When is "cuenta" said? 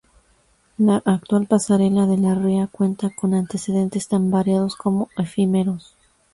2.65-3.11